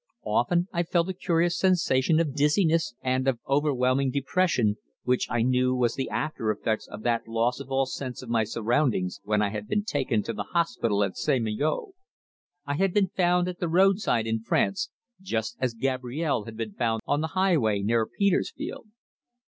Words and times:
Often 0.25 0.67
I 0.73 0.81
felt 0.81 1.09
a 1.09 1.13
curious 1.13 1.55
sensation 1.59 2.19
of 2.19 2.33
dizziness 2.33 2.95
and 3.03 3.27
of 3.27 3.37
overwhelming 3.47 4.09
depression, 4.09 4.77
which 5.03 5.27
I 5.29 5.43
knew 5.43 5.75
was 5.75 5.93
the 5.93 6.09
after 6.09 6.49
effects 6.49 6.87
of 6.87 7.03
that 7.03 7.27
loss 7.27 7.59
of 7.59 7.69
all 7.69 7.85
sense 7.85 8.23
of 8.23 8.27
my 8.29 8.43
surroundings 8.43 9.21
when 9.25 9.43
I 9.43 9.49
had 9.49 9.67
been 9.67 9.83
taken 9.83 10.23
to 10.23 10.33
the 10.33 10.41
hospital 10.57 11.03
in 11.03 11.13
St. 11.13 11.45
Malo. 11.45 11.91
I 12.65 12.77
had 12.77 12.95
been 12.95 13.09
found 13.09 13.47
at 13.47 13.59
the 13.59 13.69
roadside 13.69 14.25
in 14.25 14.41
France, 14.41 14.89
just 15.21 15.55
as 15.59 15.75
Gabrielle 15.75 16.45
had 16.45 16.57
been 16.57 16.73
found 16.73 17.03
on 17.05 17.21
the 17.21 17.27
highway 17.37 17.81
near 17.83 18.07
Petersfield. 18.07 18.87